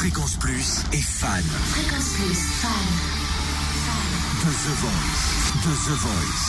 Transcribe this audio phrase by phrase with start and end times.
[0.00, 1.44] Fréquence Plus est fan.
[1.44, 2.70] Fréquence Plus, fan.
[4.40, 5.62] De The Voice.
[5.62, 6.48] De The Voice.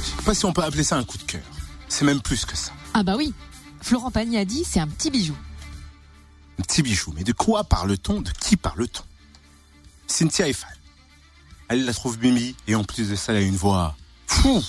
[0.00, 1.42] Je sais pas si on peut appeler ça un coup de cœur.
[1.88, 2.70] C'est même plus que ça.
[2.94, 3.34] Ah bah oui.
[3.80, 5.34] Florent Pagny a dit c'est un petit bijou.
[6.60, 7.12] Un petit bijou.
[7.16, 8.20] Mais de quoi parle-t-on?
[8.20, 9.02] De qui parle-t-on?
[10.06, 10.70] Cynthia est fan.
[11.66, 13.96] Elle la trouve mimi et en plus de ça, elle a une voix
[14.28, 14.62] fou.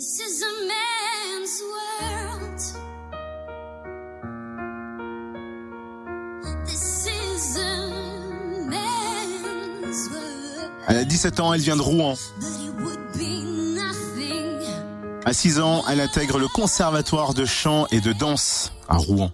[0.00, 2.58] This is a man's world.
[6.64, 7.86] This is a
[8.66, 10.70] man's world.
[10.88, 12.14] Elle a 17 ans, elle vient de Rouen.
[15.26, 19.30] À 6 ans, elle intègre le conservatoire de chant et de danse à Rouen.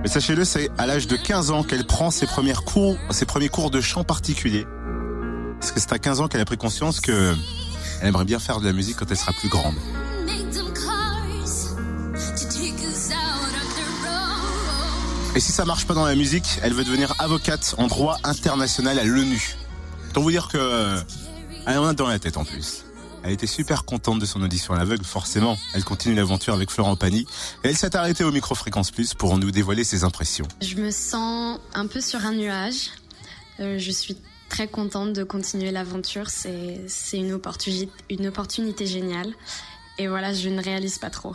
[0.00, 3.50] Mais sachez-le, c'est à l'âge de 15 ans qu'elle prend ses premiers cours, ses premiers
[3.50, 4.64] cours de chant particuliers.
[5.68, 7.34] Parce que c'est à 15 ans qu'elle a pris conscience que
[8.00, 9.74] elle aimerait bien faire de la musique quand elle sera plus grande.
[15.36, 18.98] Et si ça marche pas dans la musique, elle veut devenir avocate en droit international
[18.98, 19.56] à l'ONU.
[20.08, 20.96] Autant vous dire que
[21.66, 22.86] elle en a dans la tête en plus.
[23.22, 25.58] Elle était super contente de son audition à l'aveugle, forcément.
[25.74, 27.26] Elle continue l'aventure avec Florent Pagny.
[27.62, 30.48] Et elle s'est arrêtée au micro Fréquence Plus pour nous dévoiler ses impressions.
[30.62, 32.88] Je me sens un peu sur un nuage.
[33.60, 34.16] Euh, je suis
[34.48, 36.30] très contente de continuer l'aventure.
[36.30, 39.32] C'est c'est une opportunité, une opportunité géniale.
[40.00, 41.34] Et voilà, je ne réalise pas trop.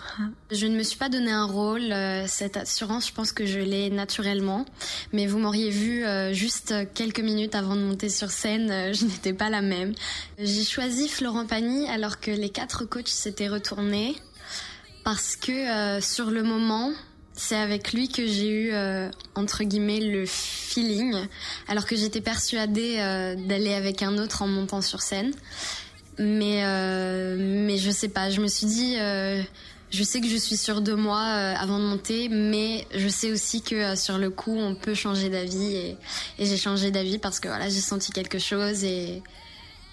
[0.50, 1.92] Je ne me suis pas donné un rôle.
[1.92, 4.64] euh, Cette assurance, je pense que je l'ai naturellement.
[5.12, 8.72] Mais vous m'auriez vu euh, juste quelques minutes avant de monter sur scène.
[8.72, 9.94] euh, Je n'étais pas la même.
[10.40, 14.16] J'ai choisi Florent Pagny alors que les quatre coachs s'étaient retournés
[15.04, 16.94] parce que sur le moment,
[17.36, 21.16] c'est avec lui que j'ai eu euh, entre guillemets le feeling,
[21.68, 25.34] alors que j'étais persuadée euh, d'aller avec un autre en montant sur scène.
[26.20, 27.36] Mais euh,
[27.66, 28.96] mais je sais pas, je me suis dit.
[29.00, 29.42] euh,
[29.90, 33.62] je sais que je suis sûre de moi avant de monter, mais je sais aussi
[33.62, 35.98] que sur le coup, on peut changer d'avis et,
[36.40, 39.22] j'ai changé d'avis parce que voilà, j'ai senti quelque chose et,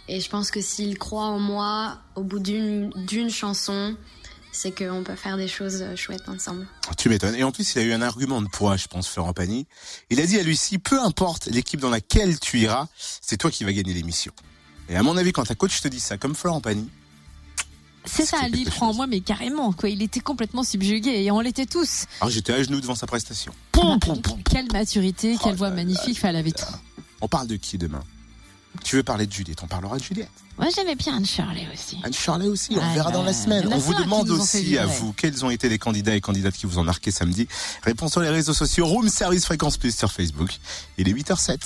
[0.09, 3.95] et je pense que s'il croit en moi au bout d'une chanson,
[4.53, 6.67] c'est qu'on peut faire des choses euh, chouettes ensemble.
[6.97, 7.35] Tu m'étonnes.
[7.35, 9.67] Et en plus, il a eu un argument de poids, je pense, Florent Pagny.
[10.11, 13.65] Il a dit à Lucie, peu importe l'équipe dans laquelle tu iras, c'est toi qui
[13.65, 14.33] vas gagner l'émission.
[14.89, 16.89] Et à mon avis, quand ta coach te dit ça, comme Florent Pagny,
[18.05, 19.89] C'est ça, lui, prend en moi, mais carrément, quoi.
[19.89, 22.07] Il était complètement subjugué et on l'était tous.
[22.21, 23.53] alors j'étais à genoux devant sa prestation.
[24.51, 26.65] Quelle maturité, Oh quelle voix là là magnifique, enfin, elle avait tout.
[27.21, 28.03] On parle de qui demain?
[28.85, 30.29] Tu veux parler de Juliette On parlera de Juliette.
[30.59, 31.99] Moi, j'aimais bien Anne Shirley aussi.
[32.03, 33.69] Anne Charlet aussi, on Ah, verra dans la bah, semaine.
[33.73, 36.79] On vous demande aussi à vous quels ont été les candidats et candidates qui vous
[36.79, 37.49] ont marqué samedi.
[37.83, 40.59] Réponse sur les réseaux sociaux Room Service Fréquence Plus sur Facebook.
[40.99, 41.59] Il est 8h07.